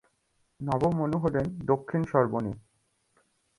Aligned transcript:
নবম 0.59 0.93
মনু 0.95 1.17
হলেন 1.17 1.45
দক্ষিণ-সর্বর্ণী। 1.65 2.53